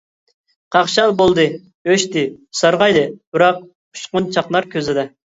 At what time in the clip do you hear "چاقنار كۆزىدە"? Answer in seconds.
4.39-5.05